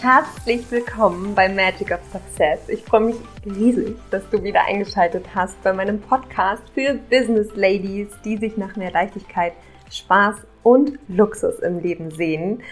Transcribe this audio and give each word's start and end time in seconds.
Herzlich 0.00 0.70
willkommen 0.70 1.34
bei 1.34 1.50
Magic 1.50 1.90
of 1.92 2.00
Success. 2.10 2.68
Ich 2.68 2.82
freue 2.82 3.00
mich 3.02 3.16
riesig, 3.44 3.96
dass 4.10 4.28
du 4.30 4.42
wieder 4.42 4.64
eingeschaltet 4.64 5.26
hast 5.34 5.62
bei 5.62 5.72
meinem 5.74 6.00
Podcast 6.00 6.62
für 6.72 6.94
Business 6.94 7.48
Ladies, 7.54 8.08
die 8.24 8.38
sich 8.38 8.56
nach 8.56 8.74
mehr 8.76 8.90
Leichtigkeit, 8.90 9.52
Spaß 9.90 10.36
und 10.62 10.98
Luxus 11.08 11.58
im 11.58 11.80
Leben 11.80 12.10
sehen. 12.10 12.62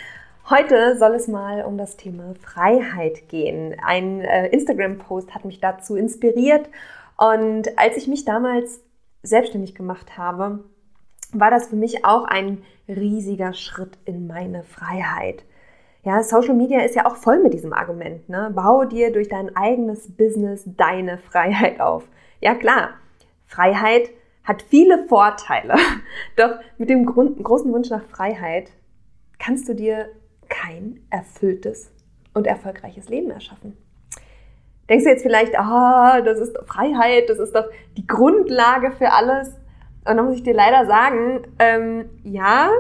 Heute 0.49 0.97
soll 0.97 1.15
es 1.15 1.29
mal 1.29 1.63
um 1.65 1.77
das 1.77 1.97
Thema 1.97 2.35
Freiheit 2.41 3.29
gehen. 3.29 3.77
Ein 3.85 4.23
äh, 4.23 4.47
Instagram-Post 4.49 5.35
hat 5.35 5.45
mich 5.45 5.61
dazu 5.61 5.97
inspiriert 5.97 6.69
und 7.19 7.79
als 7.79 7.97
ich 7.97 8.09
mich 8.09 8.25
damals 8.25 8.81
selbstständig 9.27 9.75
gemacht 9.75 10.17
habe, 10.17 10.65
war 11.33 11.51
das 11.51 11.69
für 11.69 11.77
mich 11.77 12.05
auch 12.05 12.25
ein 12.25 12.63
riesiger 12.89 13.53
Schritt 13.53 13.99
in 14.05 14.27
meine 14.27 14.63
Freiheit. 14.63 15.45
Ja, 16.03 16.23
Social 16.23 16.55
Media 16.55 16.83
ist 16.83 16.95
ja 16.95 17.05
auch 17.07 17.17
voll 17.17 17.43
mit 17.43 17.53
diesem 17.53 17.73
Argument. 17.73 18.29
Ne? 18.29 18.53
Bau 18.55 18.85
dir 18.85 19.13
durch 19.13 19.29
dein 19.29 19.55
eigenes 19.57 20.17
Business 20.17 20.63
deine 20.65 21.19
Freiheit 21.19 21.81
auf. 21.81 22.09
Ja 22.41 22.55
klar, 22.55 22.91
Freiheit 23.45 24.11
hat 24.45 24.63
viele 24.63 25.07
Vorteile. 25.09 25.75
Doch 26.37 26.59
mit 26.79 26.91
dem 26.91 27.07
Grund, 27.07 27.43
großen 27.43 27.73
Wunsch 27.73 27.91
nach 27.91 28.05
Freiheit 28.05 28.71
kannst 29.39 29.69
du 29.69 29.75
dir 29.75 30.09
kein 30.49 31.01
erfülltes 31.11 31.93
und 32.35 32.47
erfolgreiches 32.47 33.09
Leben 33.09 33.31
erschaffen. 33.31 33.77
Denkst 34.89 35.05
du 35.05 35.11
jetzt 35.11 35.23
vielleicht, 35.23 35.59
ah, 35.59 36.21
das 36.21 36.39
ist 36.39 36.57
Freiheit, 36.67 37.29
das 37.29 37.39
ist 37.39 37.55
doch 37.55 37.67
die 37.97 38.07
Grundlage 38.07 38.93
für 38.93 39.13
alles. 39.13 39.49
Und 40.05 40.17
dann 40.17 40.27
muss 40.27 40.37
ich 40.37 40.45
dir 40.45 40.55
leider 40.55 40.87
sagen, 40.87 41.43
ähm, 41.59 42.09
ja, 42.23 42.71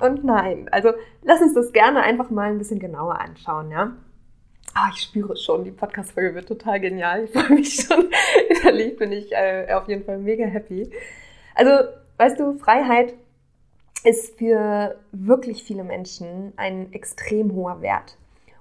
und 0.00 0.24
nein. 0.24 0.68
Also 0.70 0.90
lass 1.22 1.40
uns 1.40 1.54
das 1.54 1.72
gerne 1.72 2.02
einfach 2.02 2.30
mal 2.30 2.50
ein 2.50 2.58
bisschen 2.58 2.78
genauer 2.78 3.18
anschauen, 3.18 3.70
ja. 3.70 3.92
Ah, 4.74 4.90
ich 4.92 5.02
spüre 5.02 5.36
schon, 5.36 5.64
die 5.64 5.70
Podcast-Folge 5.70 6.34
wird 6.34 6.48
total 6.48 6.80
genial. 6.80 7.24
Ich 7.24 7.30
freue 7.30 7.50
mich 7.50 7.74
schon. 7.74 8.10
Innerlich 8.48 8.96
bin 8.96 9.12
ich 9.12 9.32
äh, 9.32 9.72
auf 9.72 9.88
jeden 9.88 10.04
Fall 10.04 10.18
mega 10.18 10.44
happy. 10.44 10.90
Also, 11.54 11.88
weißt 12.18 12.40
du, 12.40 12.58
Freiheit 12.58 13.14
ist 14.02 14.36
für 14.36 14.96
wirklich 15.12 15.62
viele 15.62 15.84
Menschen 15.84 16.52
ein 16.56 16.92
extrem 16.92 17.54
hoher 17.54 17.80
Wert. 17.82 18.18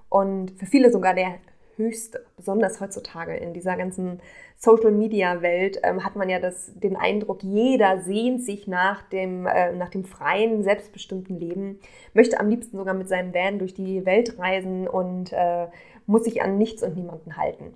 Und 0.08 0.52
für 0.52 0.68
viele 0.68 0.92
sogar 0.92 1.16
der 1.16 1.40
höchste, 1.78 2.26
besonders 2.38 2.80
heutzutage 2.82 3.36
in 3.36 3.54
dieser 3.54 3.76
ganzen 3.76 4.20
Social-Media-Welt 4.58 5.80
ähm, 5.84 6.04
hat 6.06 6.16
man 6.16 6.30
ja 6.30 6.40
das, 6.40 6.72
den 6.76 6.96
Eindruck, 6.96 7.44
jeder 7.44 8.02
sehnt 8.02 8.44
sich 8.44 8.68
nach 8.68 9.02
dem, 9.10 9.46
äh, 9.46 9.74
nach 9.74 9.90
dem 9.90 10.06
freien, 10.06 10.64
selbstbestimmten 10.64 11.40
Leben, 11.40 11.80
möchte 12.14 12.40
am 12.40 12.50
liebsten 12.50 12.78
sogar 12.78 12.94
mit 12.94 13.10
seinem 13.10 13.34
Van 13.34 13.60
durch 13.60 13.74
die 13.74 14.06
Welt 14.06 14.40
reisen 14.40 14.88
und 14.88 15.34
äh, 15.34 15.68
muss 16.06 16.24
sich 16.24 16.42
an 16.42 16.58
nichts 16.58 16.84
und 16.84 16.96
niemanden 16.96 17.38
halten. 17.38 17.74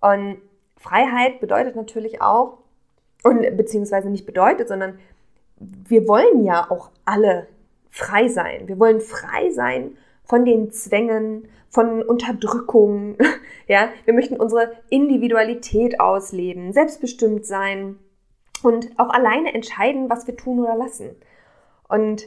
Und 0.00 0.38
Freiheit 0.76 1.40
bedeutet 1.40 1.76
natürlich 1.76 2.20
auch, 2.20 2.58
und 3.22 3.56
beziehungsweise 3.56 4.10
nicht 4.10 4.26
bedeutet, 4.26 4.68
sondern 4.68 4.98
wir 5.58 6.06
wollen 6.06 6.44
ja 6.44 6.70
auch 6.70 6.90
alle 7.04 7.46
frei 7.90 8.28
sein. 8.28 8.68
Wir 8.68 8.78
wollen 8.78 9.00
frei 9.00 9.50
sein 9.50 9.96
von 10.24 10.44
den 10.44 10.70
Zwängen, 10.72 11.48
von 11.74 12.02
Unterdrückung. 12.02 13.18
Ja, 13.66 13.88
wir 14.04 14.12
möchten 14.12 14.36
unsere 14.36 14.72
Individualität 14.90 15.98
ausleben, 15.98 16.74
selbstbestimmt 16.74 17.46
sein 17.46 17.98
und 18.62 18.90
auch 18.98 19.08
alleine 19.08 19.54
entscheiden, 19.54 20.10
was 20.10 20.26
wir 20.26 20.36
tun 20.36 20.60
oder 20.60 20.76
lassen. 20.76 21.16
Und 21.88 22.26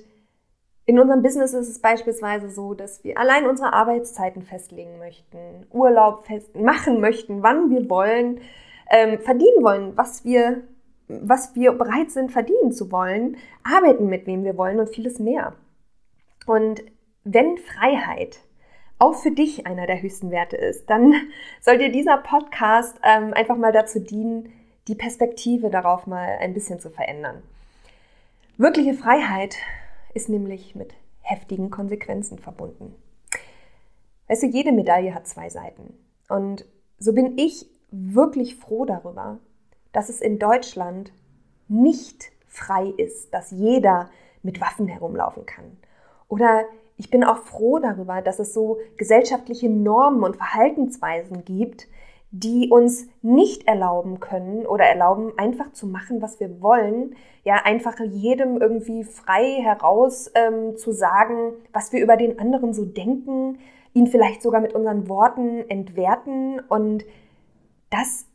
in 0.88 0.98
unserem 0.98 1.22
Business 1.22 1.54
ist 1.54 1.70
es 1.70 1.80
beispielsweise 1.80 2.50
so, 2.50 2.74
dass 2.74 3.04
wir 3.04 3.20
allein 3.20 3.46
unsere 3.46 3.72
Arbeitszeiten 3.74 4.42
festlegen 4.42 4.98
möchten, 4.98 5.68
Urlaub 5.70 6.26
fest 6.26 6.56
machen 6.56 7.02
möchten, 7.02 7.44
wann 7.44 7.70
wir 7.70 7.88
wollen, 7.88 8.42
ähm, 8.90 9.20
verdienen 9.20 9.62
wollen, 9.64 9.96
was 9.96 10.26
wir, 10.26 10.64
was 11.08 11.54
wir 11.54 11.74
bereit 11.74 12.10
sind, 12.10 12.32
verdienen 12.32 12.72
zu 12.72 12.92
wollen, 12.92 13.38
arbeiten 13.64 14.08
mit 14.08 14.26
wem 14.26 14.44
wir 14.44 14.58
wollen 14.58 14.80
und 14.80 14.90
vieles 14.90 15.20
mehr. 15.20 15.54
Und 16.48 16.82
wenn 17.24 17.60
Freiheit 17.60 18.40
auch 19.00 19.16
für 19.16 19.32
dich 19.32 19.68
einer 19.68 19.88
der 19.88 20.02
höchsten 20.02 20.32
Werte 20.32 20.58
ist, 20.58 20.90
dann 20.90 21.14
soll 21.62 21.78
dir 21.78 21.92
dieser 21.92 22.18
Podcast 22.18 23.00
ähm, 23.04 23.34
einfach 23.34 23.58
mal 23.58 23.72
dazu 23.72 24.00
dienen, 24.00 24.52
die 24.88 24.96
Perspektive 24.96 25.70
darauf 25.70 26.08
mal 26.08 26.38
ein 26.40 26.54
bisschen 26.54 26.80
zu 26.80 26.90
verändern. 26.90 27.42
Wirkliche 28.58 28.94
Freiheit 28.94 29.58
ist 30.14 30.30
nämlich 30.30 30.76
mit 30.76 30.94
heftigen 31.22 31.70
Konsequenzen 31.70 32.40
verbunden. 32.40 32.96
Weißt 34.28 34.44
du, 34.44 34.48
jede 34.48 34.72
Medaille 34.72 35.14
hat 35.14 35.28
zwei 35.28 35.50
Seiten. 35.50 35.94
Und 36.30 36.66
so 37.00 37.14
bin 37.14 37.38
ich 37.38 37.68
wirklich 37.92 38.56
froh 38.56 38.86
darüber, 38.86 39.40
dass 39.92 40.10
es 40.10 40.22
in 40.22 40.40
Deutschland 40.40 41.12
nicht 41.68 42.32
frei 42.48 42.88
ist, 42.98 43.34
dass 43.34 43.52
jeder 43.52 44.10
mit 44.42 44.60
Waffen 44.62 44.88
herumlaufen 44.88 45.46
kann. 45.46 45.78
Oder 46.28 46.66
ich 46.98 47.10
bin 47.12 47.24
auch 47.24 47.38
froh 47.38 47.80
darüber, 47.80 48.22
dass 48.22 48.40
es 48.40 48.54
so 48.54 48.80
gesellschaftliche 48.98 49.70
Normen 49.70 50.24
und 50.24 50.36
Verhaltensweisen 50.36 51.46
gibt, 51.46 51.88
die 52.32 52.70
uns 52.70 53.08
nicht 53.22 53.68
erlauben 53.68 54.20
können 54.20 54.66
oder 54.66 54.86
erlauben, 54.86 55.32
einfach 55.38 55.72
zu 55.72 55.88
machen, 55.88 56.22
was 56.22 56.40
wir 56.40 56.62
wollen. 56.62 57.16
Ja, 57.44 57.62
einfach 57.64 58.00
jedem 58.00 58.60
irgendwie 58.60 59.04
frei 59.04 59.62
heraus 59.62 60.30
ähm, 60.36 60.76
zu 60.76 60.92
sagen, 60.92 61.54
was 61.72 61.94
wir 61.94 62.02
über 62.02 62.18
den 62.18 62.40
anderen 62.40 62.74
so 62.74 62.84
denken, 62.84 63.60
ihn 63.94 64.08
vielleicht 64.08 64.42
sogar 64.42 64.60
mit 64.60 64.74
unseren 64.74 65.08
Worten 65.08 65.70
entwerten. 65.70 66.60
Und 66.68 67.06
das 67.90 68.26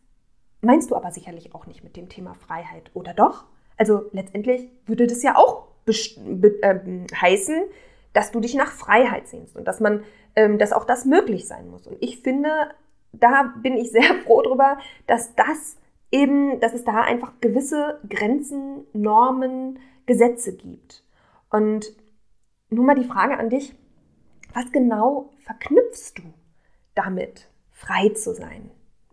meinst 0.62 0.90
du 0.90 0.96
aber 0.96 1.10
sicherlich 1.10 1.54
auch 1.54 1.66
nicht 1.66 1.84
mit 1.84 1.96
dem 1.96 2.08
Thema 2.08 2.34
Freiheit, 2.34 2.90
oder 2.94 3.12
doch? 3.12 3.44
Also 3.76 4.02
letztendlich 4.12 4.68
würde 4.86 5.06
das 5.06 5.22
ja 5.22 5.36
auch 5.36 5.66
äh, 5.86 6.78
heißen, 7.20 7.62
dass 8.12 8.30
du 8.30 8.40
dich 8.40 8.54
nach 8.54 8.72
Freiheit 8.72 9.28
sehnst 9.28 9.56
und 9.56 9.66
dass 9.66 9.80
man, 9.80 10.04
ähm, 10.36 10.58
dass 10.58 10.72
auch 10.72 10.84
das 10.84 11.04
möglich 11.04 11.46
sein 11.46 11.68
muss. 11.70 11.86
Und 11.86 11.96
ich 12.00 12.20
finde, 12.20 12.48
da 13.12 13.54
bin 13.62 13.76
ich 13.76 13.90
sehr 13.90 14.14
froh 14.24 14.42
drüber, 14.42 14.78
dass 15.06 15.34
das 15.34 15.76
eben, 16.10 16.60
dass 16.60 16.74
es 16.74 16.84
da 16.84 17.00
einfach 17.00 17.32
gewisse 17.40 18.00
Grenzen, 18.08 18.86
Normen, 18.92 19.78
Gesetze 20.06 20.54
gibt. 20.56 21.04
Und 21.50 21.92
nun 22.70 22.86
mal 22.86 22.94
die 22.94 23.04
Frage 23.04 23.38
an 23.38 23.50
dich, 23.50 23.74
was 24.54 24.70
genau 24.72 25.30
verknüpfst 25.44 26.14
du 26.16 26.22
damit, 26.94 27.48
frei 27.70 28.10
zu 28.10 28.34
sein? 28.34 28.70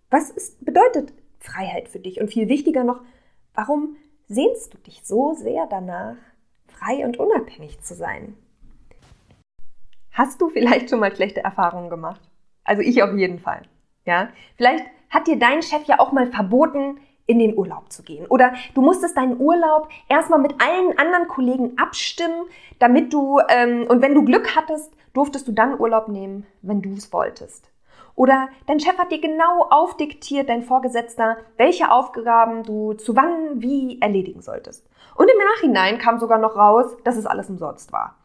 Was 0.09 0.29
ist, 0.29 0.63
bedeutet 0.63 1.13
Freiheit 1.39 1.87
für 1.87 1.99
dich? 1.99 2.19
Und 2.19 2.31
viel 2.31 2.49
wichtiger 2.49 2.83
noch, 2.83 3.01
warum 3.53 3.95
sehnst 4.27 4.73
du 4.73 4.77
dich 4.79 5.01
so 5.05 5.33
sehr 5.33 5.67
danach, 5.67 6.17
frei 6.67 7.05
und 7.05 7.17
unabhängig 7.17 7.81
zu 7.81 7.95
sein? 7.95 8.35
Hast 10.11 10.41
du 10.41 10.49
vielleicht 10.49 10.89
schon 10.89 10.99
mal 10.99 11.15
schlechte 11.15 11.43
Erfahrungen 11.43 11.89
gemacht? 11.89 12.21
Also 12.63 12.81
ich 12.81 13.01
auf 13.01 13.15
jeden 13.15 13.39
Fall. 13.39 13.63
Ja, 14.05 14.29
vielleicht 14.57 14.85
hat 15.09 15.27
dir 15.27 15.39
dein 15.39 15.61
Chef 15.61 15.85
ja 15.85 15.99
auch 15.99 16.11
mal 16.11 16.27
verboten, 16.27 16.99
in 17.29 17.37
den 17.37 17.55
Urlaub 17.55 17.91
zu 17.91 18.01
gehen. 18.01 18.25
Oder 18.25 18.53
du 18.73 18.81
musstest 18.81 19.15
deinen 19.15 19.39
Urlaub 19.39 19.87
erstmal 20.07 20.39
mit 20.39 20.55
allen 20.59 20.97
anderen 20.97 21.27
Kollegen 21.27 21.77
abstimmen, 21.77 22.47
damit 22.79 23.13
du, 23.13 23.39
ähm, 23.49 23.85
und 23.87 24.01
wenn 24.01 24.15
du 24.15 24.25
Glück 24.25 24.55
hattest, 24.55 24.91
durftest 25.13 25.47
du 25.47 25.51
dann 25.51 25.79
Urlaub 25.79 26.07
nehmen, 26.07 26.47
wenn 26.63 26.81
du 26.81 26.91
es 26.93 27.13
wolltest. 27.13 27.69
Oder 28.15 28.49
dein 28.65 28.79
Chef 28.79 28.97
hat 28.97 29.11
dir 29.11 29.21
genau 29.21 29.67
aufdiktiert, 29.69 30.49
dein 30.49 30.63
Vorgesetzter, 30.63 31.37
welche 31.55 31.91
Aufgaben 31.91 32.63
du 32.63 32.93
zu 32.93 33.15
wann 33.15 33.61
wie 33.61 34.01
erledigen 34.01 34.41
solltest. 34.41 34.89
Und 35.15 35.29
im 35.29 35.37
Nachhinein 35.37 35.99
kam 35.99 36.19
sogar 36.19 36.39
noch 36.39 36.57
raus, 36.57 36.97
dass 37.03 37.15
es 37.15 37.27
alles 37.27 37.49
umsonst 37.49 37.93
war. 37.93 38.15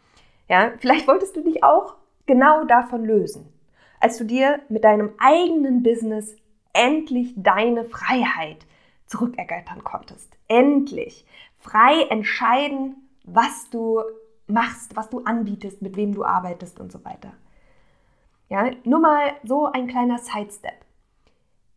Ja, 0.48 0.72
vielleicht 0.78 1.08
wolltest 1.08 1.36
du 1.36 1.42
dich 1.42 1.64
auch 1.64 1.96
genau 2.26 2.64
davon 2.64 3.04
lösen, 3.04 3.52
als 4.00 4.18
du 4.18 4.24
dir 4.24 4.60
mit 4.68 4.84
deinem 4.84 5.12
eigenen 5.18 5.82
Business 5.82 6.36
endlich 6.72 7.32
deine 7.36 7.84
Freiheit 7.84 8.66
zurückergattern 9.06 9.84
konntest. 9.84 10.36
Endlich 10.48 11.26
frei 11.58 12.02
entscheiden, 12.10 12.96
was 13.24 13.70
du 13.70 14.02
machst, 14.46 14.96
was 14.96 15.08
du 15.08 15.20
anbietest, 15.20 15.80
mit 15.80 15.96
wem 15.96 16.14
du 16.14 16.24
arbeitest 16.24 16.80
und 16.80 16.92
so 16.92 17.04
weiter. 17.04 17.32
Ja, 18.50 18.70
nur 18.84 19.00
mal 19.00 19.32
so 19.42 19.66
ein 19.66 19.86
kleiner 19.86 20.18
Sidestep. 20.18 20.84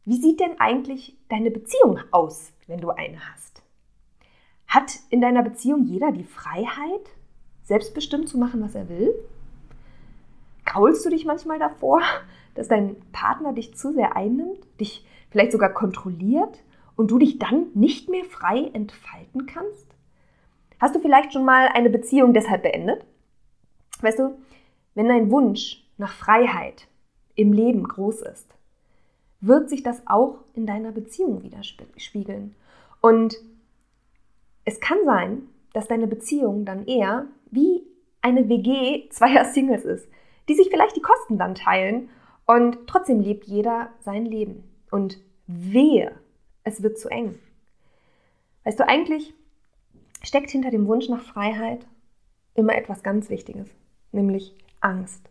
Wie 0.04 0.22
sieht 0.22 0.40
denn 0.40 0.60
eigentlich 0.60 1.18
deine 1.30 1.52
Beziehung 1.52 2.00
aus, 2.12 2.52
wenn 2.68 2.80
du 2.80 2.90
eine 2.90 3.20
hast? 3.32 3.62
Hat 4.68 5.00
in 5.10 5.22
deiner 5.22 5.44
Beziehung 5.44 5.84
jeder 5.86 6.12
die 6.12 6.26
Freiheit, 6.26 7.10
selbstbestimmt 7.68 8.30
zu 8.30 8.38
machen, 8.38 8.62
was 8.62 8.76
er 8.76 8.88
will? 8.88 9.14
Graulst 10.66 11.06
du 11.06 11.10
dich 11.10 11.26
manchmal 11.26 11.60
davor, 11.60 12.02
dass 12.56 12.68
dein 12.68 12.96
Partner 13.12 13.54
dich 13.54 13.76
zu 13.76 13.94
sehr 13.94 14.16
einnimmt, 14.16 14.60
dich 14.80 15.06
vielleicht 15.30 15.52
sogar 15.52 15.74
kontrolliert 15.74 16.64
und 16.96 17.12
du 17.12 17.20
dich 17.20 17.40
dann 17.40 17.68
nicht 17.74 18.10
mehr 18.10 18.24
frei 18.24 18.70
entfalten 18.74 19.46
kannst? 19.46 19.86
Hast 20.80 20.96
du 20.96 21.00
vielleicht 21.00 21.34
schon 21.34 21.44
mal 21.44 21.68
eine 21.68 21.90
Beziehung 21.90 22.34
deshalb 22.34 22.64
beendet? 22.64 23.06
Weißt 24.02 24.20
du, 24.20 24.38
wenn 24.96 25.10
dein 25.10 25.30
Wunsch 25.30 25.86
nach 25.98 26.14
Freiheit 26.14 26.88
im 27.36 27.52
Leben 27.52 27.84
groß 27.84 28.22
ist, 28.22 28.48
wird 29.42 29.70
sich 29.70 29.84
das 29.84 30.02
auch 30.06 30.40
in 30.54 30.66
deiner 30.66 30.92
Beziehung 30.92 31.44
widerspiegeln. 31.44 32.56
Und 33.02 33.36
es 34.66 34.80
kann 34.80 34.98
sein, 35.06 35.50
dass 35.78 35.88
deine 35.88 36.08
Beziehung 36.08 36.66
dann 36.66 36.88
eher 36.88 37.28
wie 37.52 37.84
eine 38.24 38.50
WG 38.50 39.10
zweier 39.10 39.46
Singles 39.54 39.86
ist, 39.86 40.10
die 40.50 40.56
sich 40.56 40.70
vielleicht 40.72 40.96
die 40.96 41.04
Kosten 41.04 41.38
dann 41.38 41.54
teilen 41.54 42.10
und 42.48 42.88
trotzdem 42.88 43.20
lebt 43.20 43.46
jeder 43.46 43.90
sein 44.00 44.26
Leben. 44.26 44.64
Und 44.90 45.20
wehe, 45.46 46.14
es 46.64 46.82
wird 46.82 46.98
zu 46.98 47.10
eng. 47.10 47.38
Weißt 48.64 48.80
du, 48.80 48.88
eigentlich 48.88 49.36
steckt 50.24 50.50
hinter 50.50 50.72
dem 50.72 50.88
Wunsch 50.88 51.10
nach 51.10 51.22
Freiheit 51.22 51.86
immer 52.56 52.76
etwas 52.76 53.04
ganz 53.04 53.30
Wichtiges, 53.30 53.70
nämlich 54.12 54.56
Angst. 54.82 55.30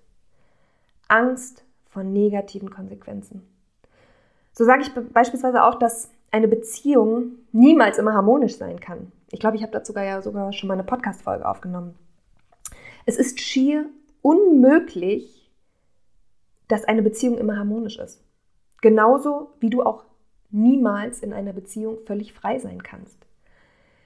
Angst 1.08 1.64
vor 1.88 2.04
negativen 2.04 2.70
Konsequenzen. 2.70 3.42
So 4.52 4.64
sage 4.64 4.82
ich 4.82 4.94
beispielsweise 5.12 5.64
auch, 5.64 5.74
dass 5.74 6.12
eine 6.30 6.46
Beziehung 6.46 7.32
niemals 7.50 7.98
immer 7.98 8.14
harmonisch 8.14 8.56
sein 8.56 8.78
kann. 8.78 9.10
Ich 9.30 9.40
glaube, 9.40 9.56
ich 9.56 9.62
habe 9.62 9.72
dazu 9.72 9.92
sogar 9.92 10.04
ja 10.04 10.22
sogar 10.22 10.52
schon 10.52 10.68
mal 10.68 10.74
eine 10.74 10.84
Podcast-Folge 10.84 11.48
aufgenommen. 11.48 11.96
Es 13.06 13.16
ist 13.16 13.40
schier 13.40 13.86
unmöglich, 14.22 15.50
dass 16.68 16.84
eine 16.84 17.02
Beziehung 17.02 17.38
immer 17.38 17.56
harmonisch 17.56 17.98
ist. 17.98 18.22
Genauso 18.82 19.52
wie 19.60 19.70
du 19.70 19.82
auch 19.82 20.04
niemals 20.50 21.20
in 21.20 21.32
einer 21.32 21.52
Beziehung 21.52 21.98
völlig 22.06 22.32
frei 22.32 22.58
sein 22.58 22.82
kannst. 22.82 23.18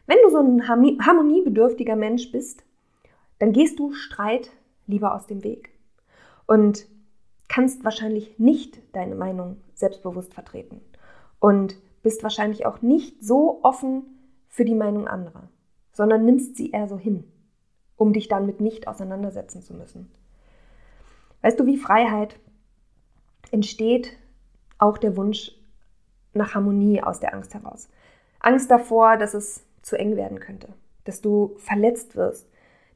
Wenn 0.07 0.19
du 0.25 0.31
so 0.31 0.39
ein 0.39 0.69
harmoniebedürftiger 0.69 1.97
Mensch 1.97 2.33
bist, 2.33 2.65
dann 3.39 3.53
gehst 3.53 3.79
du 3.79 3.93
Streit 3.93 4.51
lieber 4.87 5.15
aus 5.15 5.27
dem 5.27 5.45
Weg 5.45 5.71
und 6.47 6.87
kannst 7.49 7.85
wahrscheinlich 7.85 8.39
nicht 8.39 8.81
deine 8.95 9.15
Meinung 9.15 9.59
selbstbewusst 9.75 10.35
vertreten 10.35 10.81
und 11.39 11.77
bist 12.03 12.23
wahrscheinlich 12.23 12.67
auch 12.67 12.83
nicht 12.83 13.23
so 13.23 13.61
offen 13.63 14.05
für 14.51 14.65
die 14.65 14.75
Meinung 14.75 15.09
anderer, 15.09 15.49
sondern 15.93 16.25
nimmst 16.27 16.57
sie 16.57 16.73
eher 16.73 16.89
so 16.89 16.99
hin, 16.99 17.25
um 17.97 18.13
dich 18.13 18.29
damit 18.29 18.61
nicht 18.61 18.89
auseinandersetzen 18.89 19.63
zu 19.63 19.73
müssen. 19.73 20.11
Weißt 21.41 21.59
du, 21.59 21.65
wie 21.65 21.79
Freiheit 21.79 22.39
entsteht 23.51 24.13
auch 24.77 24.99
der 24.99 25.17
Wunsch 25.17 25.53
nach 26.35 26.55
Harmonie 26.55 27.03
aus 27.03 27.21
der 27.21 27.33
Angst 27.33 27.55
heraus. 27.55 27.89
Angst 28.41 28.71
davor, 28.71 29.17
dass 29.17 29.35
es 29.35 29.65
zu 29.83 29.97
eng 29.97 30.17
werden 30.17 30.41
könnte, 30.41 30.69
dass 31.05 31.21
du 31.21 31.55
verletzt 31.57 32.17
wirst, 32.17 32.49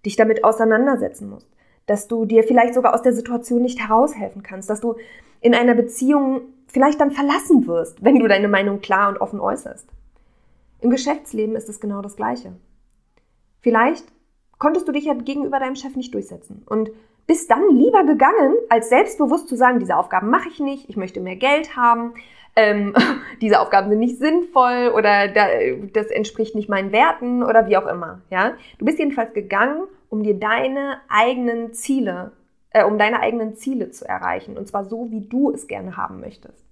dich 0.04 0.16
damit 0.16 0.44
auseinandersetzen 0.44 1.30
musst, 1.30 1.48
dass 1.86 2.08
du 2.08 2.24
dir 2.24 2.42
vielleicht 2.42 2.74
sogar 2.74 2.94
aus 2.94 3.02
der 3.02 3.12
Situation 3.12 3.62
nicht 3.62 3.80
heraushelfen 3.80 4.42
kannst, 4.42 4.68
dass 4.68 4.80
du 4.80 4.96
in 5.40 5.54
einer 5.54 5.74
Beziehung 5.74 6.42
vielleicht 6.66 7.00
dann 7.00 7.10
verlassen 7.10 7.66
wirst, 7.66 8.02
wenn 8.04 8.18
du 8.18 8.26
deine 8.26 8.48
Meinung 8.48 8.80
klar 8.80 9.08
und 9.08 9.18
offen 9.18 9.40
äußerst. 9.40 9.88
Im 10.84 10.90
Geschäftsleben 10.90 11.56
ist 11.56 11.70
es 11.70 11.80
genau 11.80 12.02
das 12.02 12.14
Gleiche. 12.14 12.52
Vielleicht 13.62 14.04
konntest 14.58 14.86
du 14.86 14.92
dich 14.92 15.06
ja 15.06 15.14
gegenüber 15.14 15.58
deinem 15.58 15.76
Chef 15.76 15.96
nicht 15.96 16.12
durchsetzen 16.12 16.62
und 16.66 16.90
bist 17.26 17.50
dann 17.50 17.70
lieber 17.70 18.04
gegangen, 18.04 18.54
als 18.68 18.90
selbstbewusst 18.90 19.48
zu 19.48 19.56
sagen, 19.56 19.78
diese 19.78 19.96
Aufgaben 19.96 20.28
mache 20.28 20.50
ich 20.50 20.60
nicht, 20.60 20.90
ich 20.90 20.98
möchte 20.98 21.22
mehr 21.22 21.36
Geld 21.36 21.74
haben, 21.74 22.12
ähm, 22.54 22.92
diese 23.40 23.60
Aufgaben 23.60 23.88
sind 23.88 23.98
nicht 23.98 24.18
sinnvoll 24.18 24.92
oder 24.94 25.28
da, 25.28 25.46
das 25.94 26.08
entspricht 26.08 26.54
nicht 26.54 26.68
meinen 26.68 26.92
Werten 26.92 27.42
oder 27.42 27.66
wie 27.66 27.78
auch 27.78 27.86
immer. 27.86 28.20
Ja? 28.28 28.52
Du 28.78 28.84
bist 28.84 28.98
jedenfalls 28.98 29.32
gegangen, 29.32 29.84
um 30.10 30.22
dir 30.22 30.34
deine 30.34 30.98
eigenen 31.08 31.72
Ziele, 31.72 32.32
äh, 32.68 32.84
um 32.84 32.98
deine 32.98 33.20
eigenen 33.20 33.56
Ziele 33.56 33.90
zu 33.90 34.06
erreichen 34.06 34.58
und 34.58 34.68
zwar 34.68 34.84
so, 34.84 35.10
wie 35.10 35.26
du 35.26 35.50
es 35.50 35.66
gerne 35.66 35.96
haben 35.96 36.20
möchtest. 36.20 36.62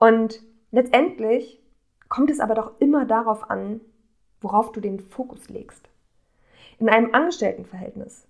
Und 0.00 0.42
letztendlich 0.72 1.62
kommt 2.08 2.30
es 2.30 2.40
aber 2.40 2.54
doch 2.54 2.72
immer 2.78 3.04
darauf 3.04 3.50
an, 3.50 3.80
worauf 4.40 4.72
du 4.72 4.80
den 4.80 5.00
Fokus 5.00 5.48
legst. 5.48 5.88
In 6.78 6.88
einem 6.88 7.14
Angestelltenverhältnis 7.14 8.26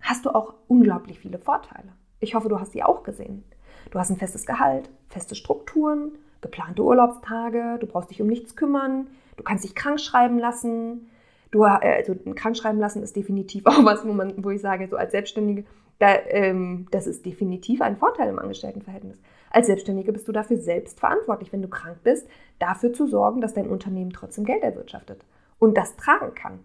hast 0.00 0.24
du 0.24 0.30
auch 0.30 0.54
unglaublich 0.68 1.18
viele 1.18 1.38
Vorteile. 1.38 1.92
Ich 2.20 2.34
hoffe, 2.34 2.48
du 2.48 2.60
hast 2.60 2.72
sie 2.72 2.82
auch 2.82 3.02
gesehen. 3.02 3.44
Du 3.90 3.98
hast 3.98 4.10
ein 4.10 4.16
festes 4.16 4.46
Gehalt, 4.46 4.88
feste 5.08 5.34
Strukturen, 5.34 6.12
geplante 6.40 6.82
Urlaubstage, 6.82 7.78
du 7.80 7.86
brauchst 7.86 8.10
dich 8.10 8.22
um 8.22 8.28
nichts 8.28 8.56
kümmern, 8.56 9.08
du 9.36 9.42
kannst 9.42 9.64
dich 9.64 9.74
krank 9.74 10.00
schreiben 10.00 10.38
lassen. 10.38 11.10
Du, 11.50 11.64
äh, 11.64 11.96
also 11.96 12.14
krank 12.34 12.56
schreiben 12.56 12.78
lassen 12.78 13.02
ist 13.02 13.16
definitiv 13.16 13.66
auch 13.66 13.84
was, 13.84 14.06
wo, 14.06 14.12
man, 14.12 14.44
wo 14.44 14.50
ich 14.50 14.60
sage, 14.60 14.86
so 14.88 14.96
als 14.96 15.12
Selbstständige, 15.12 15.64
da, 15.98 16.14
ähm, 16.28 16.86
das 16.92 17.06
ist 17.06 17.26
definitiv 17.26 17.82
ein 17.82 17.96
Vorteil 17.96 18.28
im 18.28 18.38
Angestelltenverhältnis. 18.38 19.18
Als 19.50 19.66
Selbstständige 19.66 20.12
bist 20.12 20.28
du 20.28 20.32
dafür 20.32 20.56
selbst 20.56 21.00
verantwortlich, 21.00 21.52
wenn 21.52 21.62
du 21.62 21.68
krank 21.68 21.98
bist, 22.04 22.28
dafür 22.58 22.92
zu 22.92 23.06
sorgen, 23.06 23.40
dass 23.40 23.54
dein 23.54 23.68
Unternehmen 23.68 24.12
trotzdem 24.12 24.44
Geld 24.44 24.62
erwirtschaftet 24.62 25.24
und 25.58 25.76
das 25.76 25.96
tragen 25.96 26.34
kann. 26.34 26.60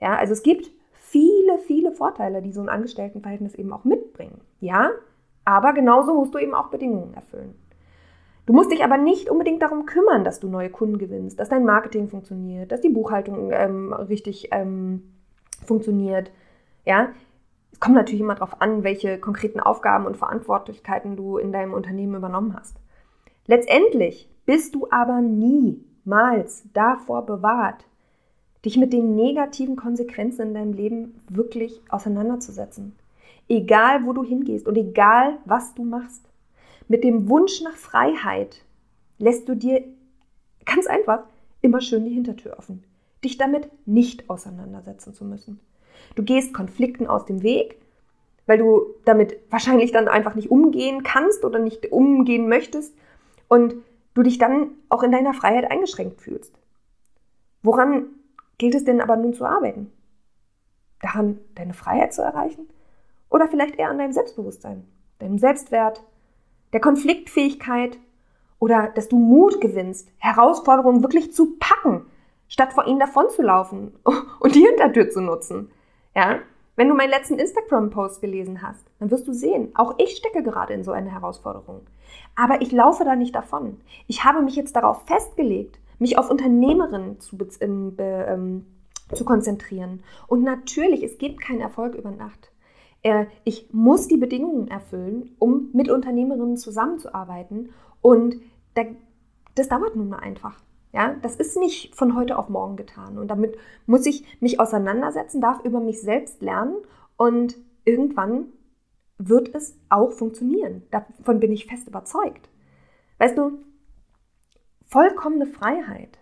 Ja, 0.00 0.16
also 0.16 0.32
es 0.32 0.42
gibt 0.42 0.70
viele, 0.92 1.58
viele 1.66 1.92
Vorteile, 1.92 2.42
die 2.42 2.52
so 2.52 2.60
ein 2.60 2.68
Angestelltenverhältnis 2.68 3.54
eben 3.54 3.72
auch 3.72 3.84
mitbringen. 3.84 4.40
Ja, 4.60 4.90
aber 5.44 5.72
genauso 5.72 6.14
musst 6.14 6.34
du 6.34 6.38
eben 6.38 6.54
auch 6.54 6.68
Bedingungen 6.68 7.14
erfüllen. 7.14 7.54
Du 8.46 8.52
musst 8.52 8.70
dich 8.70 8.84
aber 8.84 8.96
nicht 8.96 9.28
unbedingt 9.28 9.62
darum 9.62 9.86
kümmern, 9.86 10.22
dass 10.22 10.40
du 10.40 10.48
neue 10.48 10.70
Kunden 10.70 10.98
gewinnst, 10.98 11.38
dass 11.40 11.48
dein 11.48 11.64
Marketing 11.64 12.08
funktioniert, 12.08 12.70
dass 12.70 12.80
die 12.80 12.88
Buchhaltung 12.88 13.50
ähm, 13.52 13.92
richtig 13.92 14.48
ähm, 14.52 15.14
funktioniert. 15.64 16.30
Ja, 16.84 17.10
kommt 17.86 17.98
natürlich 17.98 18.20
immer 18.20 18.34
darauf 18.34 18.60
an, 18.60 18.82
welche 18.82 19.16
konkreten 19.20 19.60
Aufgaben 19.60 20.06
und 20.06 20.16
Verantwortlichkeiten 20.16 21.14
du 21.14 21.38
in 21.38 21.52
deinem 21.52 21.72
Unternehmen 21.72 22.16
übernommen 22.16 22.56
hast. 22.56 22.76
Letztendlich 23.46 24.28
bist 24.44 24.74
du 24.74 24.88
aber 24.90 25.20
niemals 25.20 26.64
davor 26.72 27.24
bewahrt, 27.24 27.84
dich 28.64 28.76
mit 28.76 28.92
den 28.92 29.14
negativen 29.14 29.76
Konsequenzen 29.76 30.48
in 30.48 30.54
deinem 30.54 30.72
Leben 30.72 31.20
wirklich 31.30 31.80
auseinanderzusetzen. 31.88 32.96
Egal, 33.48 34.04
wo 34.04 34.12
du 34.12 34.24
hingehst 34.24 34.66
und 34.66 34.76
egal, 34.76 35.38
was 35.44 35.72
du 35.74 35.84
machst. 35.84 36.28
Mit 36.88 37.04
dem 37.04 37.28
Wunsch 37.28 37.62
nach 37.62 37.76
Freiheit 37.76 38.64
lässt 39.18 39.48
du 39.48 39.54
dir 39.54 39.84
ganz 40.64 40.88
einfach 40.88 41.22
immer 41.60 41.80
schön 41.80 42.04
die 42.04 42.14
Hintertür 42.14 42.58
offen, 42.58 42.82
dich 43.22 43.38
damit 43.38 43.70
nicht 43.86 44.28
auseinandersetzen 44.28 45.14
zu 45.14 45.24
müssen. 45.24 45.60
Du 46.14 46.22
gehst 46.22 46.54
Konflikten 46.54 47.06
aus 47.06 47.24
dem 47.26 47.42
Weg, 47.42 47.78
weil 48.46 48.58
du 48.58 48.94
damit 49.04 49.38
wahrscheinlich 49.50 49.92
dann 49.92 50.08
einfach 50.08 50.34
nicht 50.34 50.50
umgehen 50.50 51.02
kannst 51.02 51.44
oder 51.44 51.58
nicht 51.58 51.92
umgehen 51.92 52.48
möchtest 52.48 52.96
und 53.48 53.74
du 54.14 54.22
dich 54.22 54.38
dann 54.38 54.70
auch 54.88 55.02
in 55.02 55.12
deiner 55.12 55.34
Freiheit 55.34 55.70
eingeschränkt 55.70 56.20
fühlst. 56.20 56.54
Woran 57.62 58.06
gilt 58.58 58.74
es 58.74 58.84
denn 58.84 59.00
aber 59.00 59.16
nun 59.16 59.34
zu 59.34 59.44
arbeiten? 59.44 59.92
Daran, 61.02 61.38
deine 61.54 61.74
Freiheit 61.74 62.14
zu 62.14 62.22
erreichen? 62.22 62.68
Oder 63.28 63.48
vielleicht 63.48 63.76
eher 63.76 63.90
an 63.90 63.98
deinem 63.98 64.12
Selbstbewusstsein, 64.12 64.84
deinem 65.18 65.38
Selbstwert, 65.38 66.02
der 66.72 66.80
Konfliktfähigkeit 66.80 67.98
oder 68.58 68.88
dass 68.88 69.08
du 69.08 69.18
Mut 69.18 69.60
gewinnst, 69.60 70.08
Herausforderungen 70.18 71.02
wirklich 71.02 71.32
zu 71.32 71.56
packen, 71.58 72.06
statt 72.48 72.72
vor 72.72 72.86
ihnen 72.86 73.00
davonzulaufen 73.00 73.94
und 74.40 74.54
die 74.54 74.64
Hintertür 74.64 75.10
zu 75.10 75.20
nutzen. 75.20 75.70
Ja? 76.16 76.40
Wenn 76.76 76.88
du 76.88 76.94
meinen 76.94 77.10
letzten 77.10 77.38
Instagram-Post 77.38 78.20
gelesen 78.20 78.62
hast, 78.62 78.84
dann 78.98 79.10
wirst 79.10 79.28
du 79.28 79.32
sehen, 79.32 79.70
auch 79.74 79.94
ich 79.98 80.16
stecke 80.16 80.42
gerade 80.42 80.74
in 80.74 80.82
so 80.82 80.92
einer 80.92 81.10
Herausforderung. 81.10 81.82
Aber 82.34 82.60
ich 82.60 82.72
laufe 82.72 83.04
da 83.04 83.16
nicht 83.16 83.34
davon. 83.34 83.78
Ich 84.08 84.24
habe 84.24 84.42
mich 84.42 84.56
jetzt 84.56 84.76
darauf 84.76 85.06
festgelegt, 85.06 85.78
mich 85.98 86.18
auf 86.18 86.30
Unternehmerinnen 86.30 87.20
zu, 87.20 87.38
ähm, 87.60 87.94
ähm, 87.98 88.66
zu 89.12 89.24
konzentrieren. 89.24 90.02
Und 90.26 90.42
natürlich, 90.42 91.02
es 91.02 91.16
gibt 91.16 91.40
keinen 91.40 91.60
Erfolg 91.60 91.94
über 91.94 92.10
Nacht. 92.10 92.50
Äh, 93.02 93.26
ich 93.44 93.68
muss 93.72 94.08
die 94.08 94.18
Bedingungen 94.18 94.68
erfüllen, 94.68 95.34
um 95.38 95.70
mit 95.72 95.90
Unternehmerinnen 95.90 96.56
zusammenzuarbeiten. 96.56 97.70
Und 98.02 98.36
das 99.54 99.68
dauert 99.68 99.96
nun 99.96 100.10
mal 100.10 100.18
einfach. 100.18 100.60
Ja, 100.96 101.14
das 101.20 101.36
ist 101.36 101.58
nicht 101.58 101.94
von 101.94 102.16
heute 102.16 102.38
auf 102.38 102.48
morgen 102.48 102.76
getan. 102.76 103.18
Und 103.18 103.28
damit 103.28 103.58
muss 103.84 104.06
ich 104.06 104.24
mich 104.40 104.58
auseinandersetzen, 104.60 105.42
darf 105.42 105.62
über 105.62 105.78
mich 105.78 106.00
selbst 106.00 106.40
lernen 106.40 106.74
und 107.18 107.58
irgendwann 107.84 108.46
wird 109.18 109.54
es 109.54 109.78
auch 109.90 110.10
funktionieren. 110.12 110.84
Davon 110.90 111.38
bin 111.38 111.52
ich 111.52 111.66
fest 111.66 111.86
überzeugt. 111.86 112.48
Weißt 113.18 113.36
du, 113.36 113.58
vollkommene 114.86 115.46
Freiheit 115.46 116.18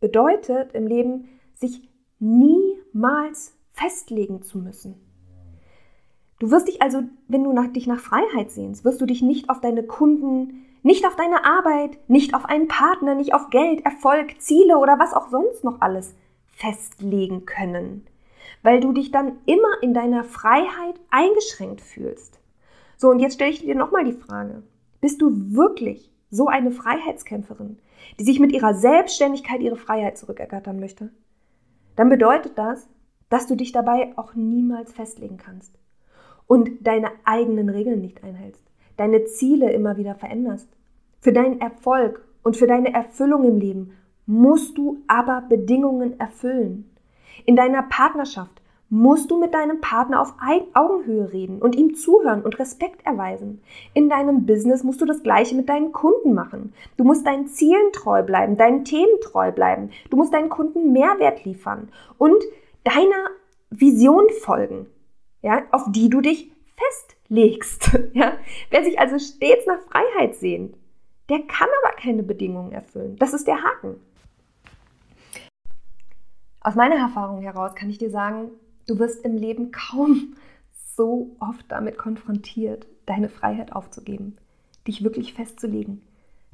bedeutet 0.00 0.72
im 0.72 0.86
Leben, 0.86 1.28
sich 1.52 1.86
niemals 2.18 3.54
festlegen 3.72 4.40
zu 4.40 4.56
müssen. 4.56 4.94
Du 6.38 6.50
wirst 6.50 6.68
dich 6.68 6.80
also, 6.80 7.02
wenn 7.28 7.44
du 7.44 7.52
nach, 7.52 7.66
dich 7.66 7.86
nach 7.86 8.00
Freiheit 8.00 8.50
sehnst, 8.50 8.82
wirst 8.82 8.98
du 8.98 9.04
dich 9.04 9.20
nicht 9.20 9.50
auf 9.50 9.60
deine 9.60 9.82
Kunden, 9.82 10.65
nicht 10.86 11.04
auf 11.04 11.16
deine 11.16 11.44
Arbeit, 11.44 11.98
nicht 12.08 12.32
auf 12.32 12.44
einen 12.44 12.68
Partner, 12.68 13.16
nicht 13.16 13.34
auf 13.34 13.50
Geld, 13.50 13.84
Erfolg, 13.84 14.40
Ziele 14.40 14.78
oder 14.78 15.00
was 15.00 15.14
auch 15.14 15.30
sonst 15.30 15.64
noch 15.64 15.80
alles 15.80 16.14
festlegen 16.52 17.44
können, 17.44 18.06
weil 18.62 18.78
du 18.78 18.92
dich 18.92 19.10
dann 19.10 19.40
immer 19.46 19.82
in 19.82 19.94
deiner 19.94 20.22
Freiheit 20.22 20.94
eingeschränkt 21.10 21.80
fühlst. 21.80 22.38
So, 22.96 23.10
und 23.10 23.18
jetzt 23.18 23.34
stelle 23.34 23.50
ich 23.50 23.62
dir 23.62 23.74
nochmal 23.74 24.04
die 24.04 24.12
Frage, 24.12 24.62
bist 25.00 25.20
du 25.20 25.32
wirklich 25.56 26.08
so 26.30 26.46
eine 26.46 26.70
Freiheitskämpferin, 26.70 27.80
die 28.20 28.24
sich 28.24 28.38
mit 28.38 28.52
ihrer 28.52 28.74
Selbstständigkeit 28.74 29.62
ihre 29.62 29.74
Freiheit 29.74 30.16
zurückergattern 30.16 30.78
möchte? 30.78 31.10
Dann 31.96 32.08
bedeutet 32.08 32.56
das, 32.58 32.88
dass 33.28 33.48
du 33.48 33.56
dich 33.56 33.72
dabei 33.72 34.12
auch 34.14 34.36
niemals 34.36 34.92
festlegen 34.92 35.36
kannst 35.36 35.76
und 36.46 36.86
deine 36.86 37.10
eigenen 37.24 37.70
Regeln 37.70 38.00
nicht 38.00 38.22
einhältst, 38.22 38.62
deine 38.96 39.24
Ziele 39.24 39.72
immer 39.72 39.96
wieder 39.96 40.14
veränderst. 40.14 40.75
Für 41.26 41.32
deinen 41.32 41.60
Erfolg 41.60 42.24
und 42.44 42.56
für 42.56 42.68
deine 42.68 42.94
Erfüllung 42.94 43.42
im 43.42 43.58
Leben 43.58 43.96
musst 44.26 44.78
du 44.78 44.98
aber 45.08 45.42
Bedingungen 45.48 46.20
erfüllen. 46.20 46.88
In 47.44 47.56
deiner 47.56 47.82
Partnerschaft 47.82 48.62
musst 48.90 49.32
du 49.32 49.40
mit 49.40 49.52
deinem 49.52 49.80
Partner 49.80 50.20
auf 50.20 50.34
Augenhöhe 50.74 51.32
reden 51.32 51.60
und 51.60 51.74
ihm 51.74 51.96
zuhören 51.96 52.42
und 52.42 52.60
Respekt 52.60 53.04
erweisen. 53.04 53.60
In 53.92 54.08
deinem 54.08 54.46
Business 54.46 54.84
musst 54.84 55.00
du 55.00 55.04
das 55.04 55.24
Gleiche 55.24 55.56
mit 55.56 55.68
deinen 55.68 55.90
Kunden 55.90 56.32
machen. 56.32 56.72
Du 56.96 57.02
musst 57.02 57.26
deinen 57.26 57.48
Zielen 57.48 57.90
treu 57.92 58.22
bleiben, 58.22 58.56
deinen 58.56 58.84
Themen 58.84 59.20
treu 59.20 59.50
bleiben. 59.50 59.90
Du 60.10 60.16
musst 60.16 60.32
deinen 60.32 60.48
Kunden 60.48 60.92
Mehrwert 60.92 61.44
liefern 61.44 61.88
und 62.18 62.40
deiner 62.84 63.30
Vision 63.70 64.26
folgen, 64.42 64.86
ja, 65.42 65.64
auf 65.72 65.86
die 65.88 66.08
du 66.08 66.20
dich 66.20 66.52
festlegst. 66.76 67.98
Ja. 68.12 68.34
Wer 68.70 68.84
sich 68.84 69.00
also 69.00 69.18
stets 69.18 69.66
nach 69.66 69.80
Freiheit 69.90 70.36
sehnt, 70.36 70.76
der 71.28 71.40
kann 71.42 71.68
aber 71.82 71.96
keine 71.96 72.22
Bedingungen 72.22 72.72
erfüllen. 72.72 73.16
Das 73.16 73.34
ist 73.34 73.46
der 73.46 73.62
Haken. 73.62 73.96
Aus 76.60 76.74
meiner 76.74 76.96
Erfahrung 76.96 77.42
heraus 77.42 77.74
kann 77.74 77.90
ich 77.90 77.98
dir 77.98 78.10
sagen, 78.10 78.50
du 78.86 78.98
wirst 78.98 79.24
im 79.24 79.36
Leben 79.36 79.70
kaum 79.70 80.34
so 80.96 81.36
oft 81.38 81.64
damit 81.68 81.98
konfrontiert, 81.98 82.86
deine 83.06 83.28
Freiheit 83.28 83.72
aufzugeben, 83.72 84.36
dich 84.86 85.04
wirklich 85.04 85.34
festzulegen, 85.34 86.02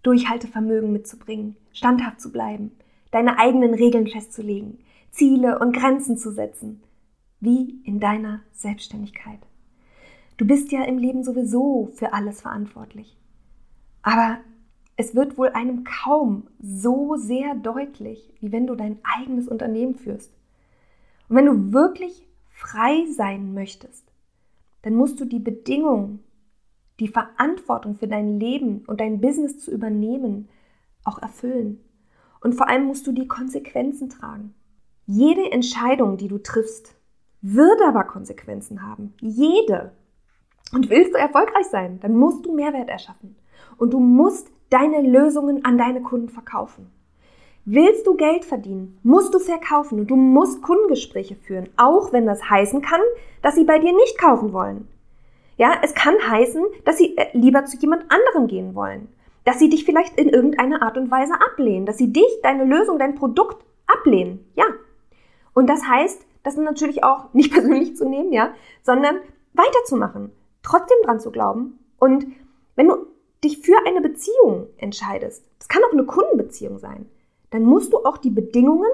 Durchhaltevermögen 0.03 0.93
mitzubringen, 0.93 1.57
standhaft 1.73 2.21
zu 2.21 2.33
bleiben, 2.33 2.73
deine 3.11 3.39
eigenen 3.39 3.73
Regeln 3.73 4.09
festzulegen, 4.09 4.79
Ziele 5.11 5.59
und 5.59 5.77
Grenzen 5.77 6.17
zu 6.17 6.33
setzen, 6.33 6.83
wie 7.41 7.81
in 7.85 8.01
deiner 8.01 8.41
Selbstständigkeit. 8.53 9.39
Du 10.37 10.47
bist 10.47 10.73
ja 10.73 10.83
im 10.85 10.99
Leben 10.99 11.23
sowieso 11.23 11.91
für 11.95 12.13
alles 12.13 12.41
verantwortlich. 12.41 13.17
Aber 14.03 14.39
es 15.03 15.17
wird 15.17 15.37
wohl 15.37 15.49
einem 15.49 15.83
kaum 15.83 16.45
so 16.61 17.17
sehr 17.17 17.57
deutlich, 17.57 18.33
wie 18.39 18.53
wenn 18.53 18.69
du 18.69 18.77
dein 18.77 19.01
eigenes 19.03 19.49
Unternehmen 19.49 19.97
führst. 19.97 20.33
Und 21.29 21.35
wenn 21.35 21.47
du 21.47 21.73
wirklich 21.73 22.25
frei 22.51 23.05
sein 23.11 23.53
möchtest, 23.53 24.13
dann 24.83 24.95
musst 24.95 25.19
du 25.19 25.25
die 25.25 25.41
Bedingungen, 25.41 26.23
die 27.01 27.09
Verantwortung 27.09 27.97
für 27.97 28.07
dein 28.07 28.39
Leben 28.39 28.85
und 28.87 29.01
dein 29.01 29.21
Business 29.21 29.59
zu 29.59 29.73
übernehmen, 29.73 30.49
auch 31.03 31.21
erfüllen. 31.21 31.81
Und 32.41 32.55
vor 32.55 32.69
allem 32.69 32.85
musst 32.85 33.05
du 33.09 33.11
die 33.11 33.27
Konsequenzen 33.27 34.09
tragen. 34.09 34.55
Jede 35.07 35.51
Entscheidung, 35.51 36.17
die 36.17 36.29
du 36.29 36.39
triffst, 36.39 36.95
wird 37.41 37.83
aber 37.85 38.05
Konsequenzen 38.05 38.87
haben. 38.89 39.15
Jede. 39.21 39.97
Und 40.73 40.91
willst 40.91 41.13
du 41.13 41.19
erfolgreich 41.19 41.67
sein, 41.73 41.99
dann 41.99 42.15
musst 42.15 42.47
du 42.47 42.55
Mehrwert 42.55 42.89
erschaffen. 42.89 43.35
Und 43.79 43.93
du 43.93 43.99
musst 43.99 44.53
deine 44.73 45.03
Lösungen 45.03 45.65
an 45.65 45.77
deine 45.77 46.03
Kunden 46.03 46.29
verkaufen. 46.29 46.91
Willst 47.65 48.07
du 48.07 48.15
Geld 48.15 48.45
verdienen, 48.45 48.99
musst 49.03 49.33
du 49.35 49.39
verkaufen 49.39 50.01
und 50.01 50.11
du 50.11 50.17
musst 50.17 50.63
Kundengespräche 50.63 51.37
führen, 51.37 51.69
auch 51.77 52.13
wenn 52.13 52.27
das 52.27 52.49
heißen 52.49 52.83
kann, 52.83 53.01
dass 53.43 53.55
sie 53.55 53.65
bei 53.65 53.79
dir 53.79 53.93
nicht 53.93 54.19
kaufen 54.19 54.53
wollen. 54.53 54.89
Ja, 55.59 55.75
es 55.83 55.95
kann 55.95 56.15
heißen, 56.29 56.65
dass 56.85 56.99
sie 56.99 57.17
äh, 57.17 57.27
lieber 57.35 57.65
zu 57.67 57.77
jemand 57.77 58.07
anderem 58.11 58.49
gehen 58.49 58.75
wollen, 58.75 59.09
dass 59.45 59.59
sie 59.59 59.69
dich 59.69 59.85
vielleicht 59.85 60.19
in 60.19 60.29
irgendeiner 60.29 60.83
Art 60.83 60.97
und 60.97 61.11
Weise 61.11 61.35
ablehnen, 61.35 61.87
dass 61.87 61.99
sie 61.99 62.13
dich, 62.13 62.41
deine 62.43 62.65
Lösung, 62.65 62.99
dein 62.99 63.15
Produkt 63.15 63.65
ablehnen. 63.87 64.45
Ja. 64.57 64.65
Und 65.55 65.69
das 65.69 65.87
heißt, 65.87 66.25
das 66.43 66.57
natürlich 66.57 67.05
auch 67.05 67.27
nicht 67.33 67.53
persönlich 67.53 67.97
zu 67.97 68.09
nehmen, 68.09 68.33
ja, 68.33 68.55
sondern 68.83 69.17
weiterzumachen, 69.53 70.33
trotzdem 70.63 70.99
dran 71.05 71.21
zu 71.21 71.31
glauben 71.31 71.79
und 71.99 72.27
wenn 72.75 72.89
du 72.89 73.12
dich 73.45 73.59
für 73.59 73.77
eine 73.87 74.01
Beziehung 74.01 74.69
entscheidest, 74.77 75.45
das 75.59 75.69
kann 75.69 75.83
auch 75.85 75.93
eine 75.93 76.05
Kundenbeziehung 76.05 76.79
sein, 76.79 77.09
dann 77.51 77.63
musst 77.63 77.93
du 77.93 77.99
auch 78.05 78.19
die 78.19 78.31
Bedingungen 78.31 78.91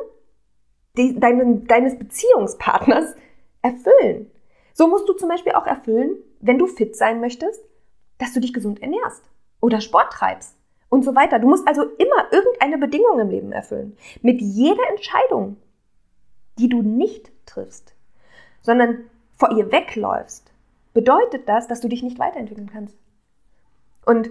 deines 0.95 1.99
Beziehungspartners 1.99 3.15
erfüllen. 3.63 4.31
So 4.73 4.89
musst 4.89 5.09
du 5.09 5.13
zum 5.13 5.29
Beispiel 5.29 5.53
auch 5.53 5.67
erfüllen, 5.67 6.17
wenn 6.41 6.59
du 6.59 6.67
fit 6.67 6.97
sein 6.97 7.21
möchtest, 7.21 7.63
dass 8.19 8.33
du 8.33 8.41
dich 8.41 8.53
gesund 8.53 8.83
ernährst 8.83 9.23
oder 9.61 9.81
Sport 9.81 10.13
treibst 10.13 10.57
und 10.89 11.05
so 11.05 11.15
weiter. 11.15 11.39
Du 11.39 11.49
musst 11.49 11.69
also 11.69 11.83
immer 11.83 12.33
irgendeine 12.33 12.79
Bedingung 12.79 13.21
im 13.21 13.31
Leben 13.31 13.53
erfüllen. 13.53 13.97
Mit 14.23 14.41
jeder 14.41 14.89
Entscheidung, 14.91 15.57
die 16.59 16.69
du 16.69 16.83
nicht 16.83 17.31
triffst, 17.47 17.95
sondern 18.63 19.05
vor 19.37 19.57
ihr 19.57 19.71
wegläufst, 19.71 20.53
bedeutet 20.95 21.49
das, 21.49 21.69
dass 21.69 21.81
du 21.81 21.89
dich 21.89 22.03
nicht 22.03 22.19
weiterentwickeln 22.19 22.71
kannst. 22.73 22.97
Und 24.09 24.31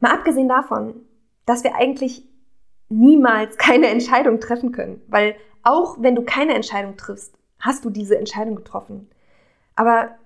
mal 0.00 0.14
abgesehen 0.14 0.48
davon, 0.48 0.94
dass 1.44 1.64
wir 1.64 1.74
eigentlich 1.74 2.24
niemals 2.88 3.58
keine 3.58 3.88
Entscheidung 3.88 4.40
treffen 4.40 4.72
können, 4.72 5.02
weil 5.06 5.36
auch 5.62 5.98
wenn 6.00 6.14
du 6.14 6.22
keine 6.22 6.54
Entscheidung 6.54 6.96
triffst, 6.96 7.36
hast 7.58 7.84
du 7.84 7.90
diese 7.90 8.16
Entscheidung 8.16 8.56
getroffen. 8.56 9.10
Aber 9.74 10.16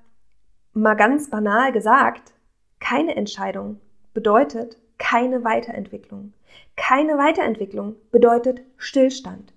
mal 0.73 0.95
ganz 0.95 1.31
banal 1.31 1.73
gesagt, 1.73 2.33
keine 2.79 3.17
Entscheidung 3.17 3.81
bedeutet 4.15 4.77
keine 4.99 5.43
Weiterentwicklung. 5.43 6.33
Keine 6.77 7.19
Weiterentwicklung 7.19 7.97
bedeutet 8.13 8.63
Stillstand. 8.77 9.53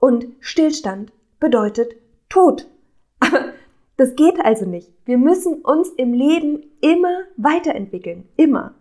Und 0.00 0.26
Stillstand 0.40 1.12
bedeutet 1.38 1.94
Tod. 2.28 2.66
Das 3.96 4.14
geht 4.14 4.44
also 4.44 4.66
nicht. 4.66 4.92
Wir 5.06 5.18
müssen 5.18 5.62
uns 5.62 5.88
im 5.90 6.12
Leben 6.12 6.64
immer 6.80 7.22
weiterentwickeln. 7.36 8.28
Immer. 8.36 8.74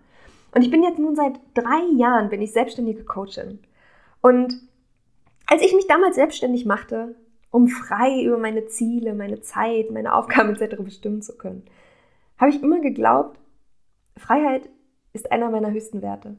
Und 0.54 0.64
ich 0.64 0.72
bin 0.72 0.84
jetzt 0.84 1.00
nun 1.00 1.16
seit 1.16 1.40
drei 1.54 1.82
Jahren, 1.96 2.30
bin 2.30 2.42
ich 2.42 2.52
selbstständige 2.52 3.04
Coachin. 3.04 3.60
Und 4.22 4.56
als 5.48 5.62
ich 5.62 5.74
mich 5.74 5.88
damals 5.88 6.16
selbstständig 6.16 6.66
machte, 6.66 7.16
um 7.52 7.68
frei 7.68 8.24
über 8.24 8.38
meine 8.38 8.66
Ziele, 8.66 9.14
meine 9.14 9.42
Zeit, 9.42 9.92
meine 9.92 10.14
Aufgaben 10.14 10.56
etc. 10.56 10.78
bestimmen 10.82 11.22
zu 11.22 11.38
können, 11.38 11.64
habe 12.38 12.52
ich 12.52 12.62
immer 12.62 12.80
geglaubt, 12.80 13.40
Freiheit 14.18 14.70
ist 15.14 15.32
einer 15.32 15.50
meiner 15.50 15.72
höchsten 15.72 16.02
Werte. 16.02 16.38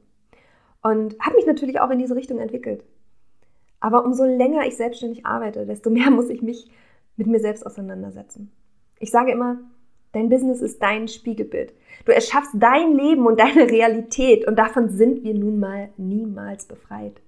Und 0.82 1.18
habe 1.20 1.36
mich 1.36 1.46
natürlich 1.46 1.80
auch 1.80 1.90
in 1.90 1.98
diese 1.98 2.16
Richtung 2.16 2.38
entwickelt. 2.38 2.84
Aber 3.80 4.04
umso 4.04 4.24
länger 4.24 4.66
ich 4.66 4.76
selbstständig 4.76 5.24
arbeite, 5.24 5.64
desto 5.66 5.90
mehr 5.90 6.10
muss 6.10 6.28
ich 6.28 6.42
mich 6.42 6.70
mit 7.16 7.26
mir 7.26 7.40
selbst 7.40 7.64
auseinandersetzen. 7.64 8.52
Ich 8.98 9.10
sage 9.10 9.30
immer, 9.30 9.58
dein 10.12 10.28
Business 10.28 10.60
ist 10.60 10.82
dein 10.82 11.08
Spiegelbild. 11.08 11.74
Du 12.04 12.12
erschaffst 12.12 12.52
dein 12.54 12.94
Leben 12.94 13.26
und 13.26 13.38
deine 13.38 13.70
Realität 13.70 14.46
und 14.46 14.56
davon 14.56 14.88
sind 14.88 15.22
wir 15.22 15.34
nun 15.34 15.58
mal 15.58 15.90
niemals 15.96 16.66
befreit. 16.66 17.20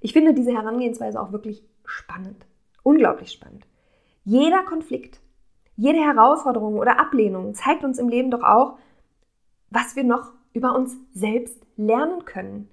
Ich 0.00 0.12
finde 0.12 0.34
diese 0.34 0.52
Herangehensweise 0.52 1.20
auch 1.20 1.32
wirklich 1.32 1.62
spannend. 1.84 2.46
Unglaublich 2.82 3.32
spannend. 3.32 3.66
Jeder 4.24 4.62
Konflikt, 4.62 5.20
jede 5.76 5.98
Herausforderung 5.98 6.78
oder 6.78 6.98
Ablehnung 6.98 7.54
zeigt 7.54 7.84
uns 7.84 7.98
im 7.98 8.08
Leben 8.08 8.30
doch 8.30 8.42
auch, 8.42 8.78
was 9.70 9.96
wir 9.96 10.04
noch 10.04 10.32
über 10.52 10.74
uns 10.74 10.96
selbst 11.12 11.60
lernen 11.76 12.24
können. 12.24 12.68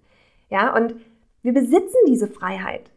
Ja, 0.49 0.73
und 0.75 0.95
wir 1.41 1.53
besitzen 1.53 1.97
diese 2.07 2.27
Freiheit, 2.27 2.91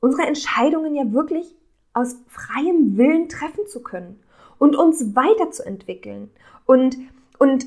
unsere 0.00 0.26
Entscheidungen 0.26 0.94
ja 0.94 1.12
wirklich 1.12 1.54
aus 1.92 2.16
freiem 2.28 2.96
Willen 2.96 3.28
treffen 3.28 3.66
zu 3.66 3.82
können 3.82 4.18
und 4.62 4.76
uns 4.76 5.16
weiterzuentwickeln 5.16 6.30
und, 6.66 6.96
und 7.40 7.66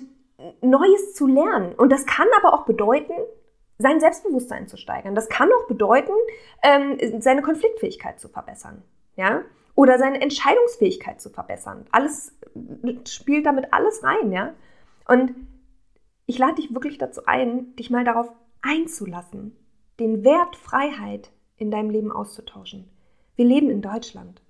Neues 0.61 1.13
zu 1.13 1.27
lernen. 1.27 1.75
Und 1.75 1.91
das 1.91 2.05
kann 2.05 2.27
aber 2.37 2.53
auch 2.53 2.63
bedeuten, 2.63 3.11
sein 3.77 3.99
Selbstbewusstsein 3.99 4.69
zu 4.69 4.77
steigern. 4.77 5.13
Das 5.13 5.27
kann 5.27 5.49
auch 5.49 5.67
bedeuten, 5.67 6.13
ähm, 6.63 6.97
seine 7.19 7.41
Konfliktfähigkeit 7.41 8.17
zu 8.17 8.29
verbessern. 8.29 8.81
Ja? 9.17 9.41
Oder 9.75 9.97
seine 9.99 10.21
Entscheidungsfähigkeit 10.21 11.19
zu 11.19 11.29
verbessern. 11.29 11.85
Alles 11.91 12.31
spielt 13.09 13.45
damit 13.45 13.73
alles 13.73 14.01
rein, 14.01 14.31
ja. 14.31 14.53
Und 15.05 15.35
ich 16.27 16.37
lade 16.37 16.55
dich 16.55 16.73
wirklich 16.73 16.97
dazu 16.97 17.25
ein, 17.25 17.75
dich 17.75 17.89
mal 17.89 18.05
darauf 18.05 18.31
einzulassen, 18.61 19.57
den 19.99 20.23
Wert 20.23 20.55
Freiheit 20.55 21.29
in 21.57 21.71
deinem 21.71 21.89
Leben 21.89 22.13
auszutauschen. 22.13 22.89
Wir 23.35 23.43
leben 23.43 23.69
in 23.69 23.81
Deutschland. 23.81 24.41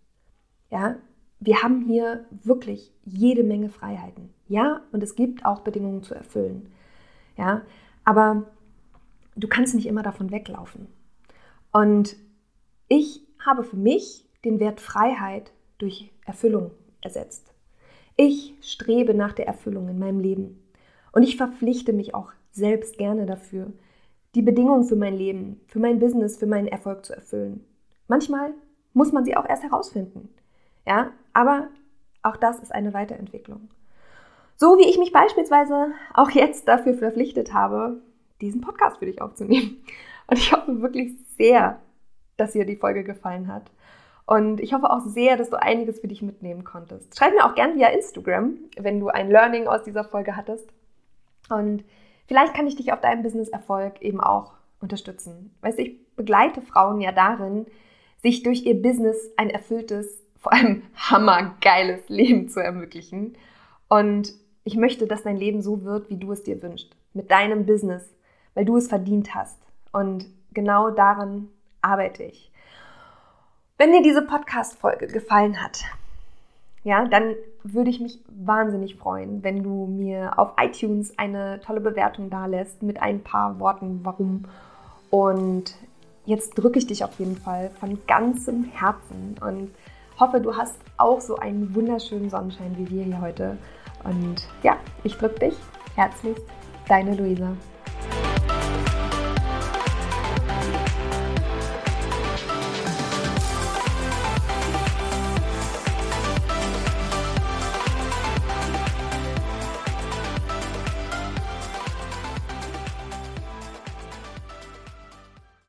Ja, 0.69 0.97
wir 1.39 1.61
haben 1.61 1.81
hier 1.81 2.25
wirklich 2.31 2.91
jede 3.03 3.43
Menge 3.43 3.69
Freiheiten. 3.69 4.33
Ja, 4.47 4.81
und 4.91 5.03
es 5.03 5.15
gibt 5.15 5.45
auch 5.45 5.61
Bedingungen 5.61 6.03
zu 6.03 6.15
erfüllen. 6.15 6.69
Ja, 7.37 7.63
aber 8.03 8.45
du 9.35 9.47
kannst 9.47 9.75
nicht 9.75 9.87
immer 9.87 10.03
davon 10.03 10.31
weglaufen. 10.31 10.87
Und 11.71 12.15
ich 12.87 13.21
habe 13.45 13.63
für 13.63 13.75
mich 13.75 14.25
den 14.43 14.59
Wert 14.59 14.79
Freiheit 14.79 15.51
durch 15.77 16.11
Erfüllung 16.25 16.71
ersetzt. 17.01 17.53
Ich 18.15 18.55
strebe 18.61 19.13
nach 19.13 19.33
der 19.33 19.47
Erfüllung 19.47 19.89
in 19.89 19.99
meinem 19.99 20.19
Leben 20.19 20.63
und 21.11 21.23
ich 21.23 21.35
verpflichte 21.35 21.91
mich 21.91 22.15
auch 22.15 22.31
selbst 22.51 22.97
gerne 22.97 23.25
dafür, 23.25 23.73
die 24.35 24.41
Bedingungen 24.41 24.85
für 24.85 24.95
mein 24.95 25.15
Leben, 25.15 25.59
für 25.67 25.79
mein 25.79 25.99
Business, 25.99 26.37
für 26.37 26.47
meinen 26.47 26.67
Erfolg 26.67 27.05
zu 27.05 27.13
erfüllen. 27.13 27.65
Manchmal 28.07 28.53
muss 28.93 29.11
man 29.11 29.25
sie 29.25 29.35
auch 29.35 29.47
erst 29.47 29.63
herausfinden. 29.63 30.29
Ja, 30.85 31.11
aber 31.33 31.69
auch 32.21 32.37
das 32.37 32.59
ist 32.59 32.73
eine 32.73 32.93
Weiterentwicklung. 32.93 33.69
So 34.57 34.77
wie 34.77 34.89
ich 34.89 34.97
mich 34.97 35.11
beispielsweise 35.11 35.91
auch 36.13 36.29
jetzt 36.29 36.67
dafür 36.67 36.93
verpflichtet 36.93 37.53
habe, 37.53 38.01
diesen 38.41 38.61
Podcast 38.61 38.97
für 38.97 39.05
dich 39.05 39.21
aufzunehmen. 39.21 39.83
Und 40.27 40.37
ich 40.37 40.51
hoffe 40.51 40.81
wirklich 40.81 41.13
sehr, 41.37 41.79
dass 42.37 42.53
dir 42.53 42.65
die 42.65 42.77
Folge 42.77 43.03
gefallen 43.03 43.47
hat. 43.51 43.71
Und 44.25 44.59
ich 44.59 44.73
hoffe 44.73 44.89
auch 44.89 45.01
sehr, 45.01 45.37
dass 45.37 45.51
du 45.51 45.61
einiges 45.61 45.99
für 45.99 46.07
dich 46.07 46.21
mitnehmen 46.21 46.63
konntest. 46.63 47.15
Schreib 47.17 47.33
mir 47.33 47.45
auch 47.45 47.53
gerne 47.53 47.75
via 47.75 47.89
Instagram, 47.89 48.57
wenn 48.77 48.99
du 48.99 49.09
ein 49.09 49.29
Learning 49.29 49.67
aus 49.67 49.83
dieser 49.83 50.03
Folge 50.03 50.35
hattest. 50.35 50.67
Und 51.49 51.83
vielleicht 52.27 52.55
kann 52.55 52.65
ich 52.65 52.75
dich 52.75 52.91
auf 52.91 53.01
deinem 53.01 53.21
Business-Erfolg 53.21 54.01
eben 54.01 54.19
auch 54.19 54.53
unterstützen. 54.81 55.55
Weißt 55.61 55.77
du, 55.77 55.83
ich 55.83 56.15
begleite 56.15 56.61
Frauen 56.61 57.01
ja 57.01 57.11
darin, 57.11 57.67
sich 58.23 58.41
durch 58.41 58.65
ihr 58.65 58.81
Business 58.81 59.31
ein 59.37 59.51
erfülltes, 59.51 60.24
vor 60.45 60.53
allem 60.53 60.83
hammergeiles 60.95 62.07
Leben 62.07 62.49
zu 62.49 62.59
ermöglichen. 62.59 63.35
Und 63.87 64.31
ich 64.63 64.75
möchte, 64.75 65.07
dass 65.07 65.23
dein 65.23 65.37
Leben 65.37 65.63
so 65.63 65.83
wird, 65.83 66.11
wie 66.11 66.17
du 66.17 66.31
es 66.31 66.43
dir 66.43 66.61
wünschst. 66.61 66.95
Mit 67.13 67.31
deinem 67.31 67.65
Business, 67.65 68.03
weil 68.53 68.63
du 68.63 68.77
es 68.77 68.87
verdient 68.87 69.33
hast. 69.33 69.57
Und 69.91 70.27
genau 70.53 70.91
daran 70.91 71.47
arbeite 71.81 72.23
ich. 72.23 72.51
Wenn 73.79 73.91
dir 73.91 74.03
diese 74.03 74.21
Podcast-Folge 74.21 75.07
gefallen 75.07 75.63
hat, 75.63 75.83
ja, 76.83 77.07
dann 77.07 77.33
würde 77.63 77.89
ich 77.89 77.99
mich 77.99 78.19
wahnsinnig 78.27 78.97
freuen, 78.97 79.43
wenn 79.43 79.63
du 79.63 79.87
mir 79.87 80.37
auf 80.37 80.51
iTunes 80.61 81.17
eine 81.17 81.59
tolle 81.61 81.81
Bewertung 81.81 82.29
dalässt 82.29 82.83
mit 82.83 83.01
ein 83.01 83.23
paar 83.23 83.59
Worten, 83.59 84.01
warum. 84.03 84.45
Und 85.09 85.75
jetzt 86.25 86.51
drücke 86.51 86.77
ich 86.77 86.85
dich 86.85 87.03
auf 87.03 87.17
jeden 87.17 87.35
Fall 87.35 87.71
von 87.79 88.05
ganzem 88.05 88.65
Herzen 88.65 89.37
und 89.41 89.71
hoffe, 90.19 90.39
du 90.39 90.55
hast 90.55 90.77
auch 90.97 91.21
so 91.21 91.37
einen 91.37 91.73
wunderschönen 91.75 92.29
Sonnenschein 92.29 92.75
wie 92.77 92.89
wir 92.89 93.03
hier 93.03 93.21
heute. 93.21 93.57
Und 94.03 94.47
ja, 94.63 94.77
ich 95.03 95.15
drücke 95.17 95.39
dich 95.39 95.55
herzlichst, 95.95 96.45
deine 96.87 97.15
Luisa. 97.15 97.55